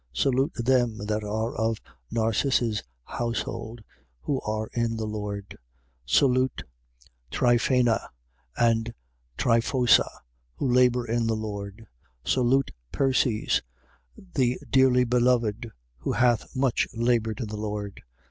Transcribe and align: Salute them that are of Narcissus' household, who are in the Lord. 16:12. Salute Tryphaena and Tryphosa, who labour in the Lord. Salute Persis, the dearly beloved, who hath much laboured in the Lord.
Salute 0.13 0.53
them 0.55 0.97
that 1.05 1.23
are 1.23 1.55
of 1.55 1.77
Narcissus' 2.09 2.81
household, 3.03 3.81
who 4.21 4.41
are 4.41 4.67
in 4.73 4.95
the 4.97 5.05
Lord. 5.05 5.55
16:12. 6.07 6.17
Salute 6.17 6.63
Tryphaena 7.29 8.07
and 8.57 8.95
Tryphosa, 9.37 10.09
who 10.55 10.73
labour 10.73 11.05
in 11.05 11.27
the 11.27 11.35
Lord. 11.35 11.85
Salute 12.25 12.71
Persis, 12.91 13.61
the 14.17 14.59
dearly 14.71 15.03
beloved, 15.03 15.69
who 15.99 16.13
hath 16.13 16.55
much 16.55 16.87
laboured 16.95 17.39
in 17.39 17.49
the 17.49 17.55
Lord. 17.57 18.01